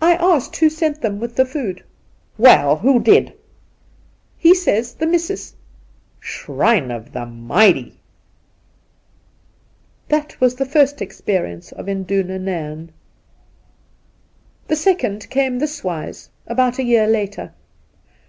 'I 0.00 0.14
asked 0.36 0.54
who 0.58 0.70
sent 0.70 1.00
them 1.00 1.18
with 1.18 1.34
the 1.34 1.44
food.'' 1.44 1.82
Well, 2.38 2.76
who 2.76 3.02
did?' 3.02 3.32
'He 4.38 4.54
says 4.54 4.94
"The 4.94 5.04
missis"!' 5.04 5.52
'Shrine 6.20 6.92
of 6.92 7.10
the 7.10 7.26
Mighty 7.26 7.98
!'«* 9.52 10.08
That 10.10 10.40
was 10.40 10.54
the 10.54 10.64
first 10.64 11.02
experience 11.02 11.72
of 11.72 11.88
Induna 11.88 12.38
Nairn. 12.38 12.92
The 14.68 14.76
second 14.76 15.28
came 15.28 15.58
this 15.58 15.82
wise, 15.82 16.30
about 16.46 16.78
a 16.78 16.84
year 16.84 17.08
later. 17.08 17.50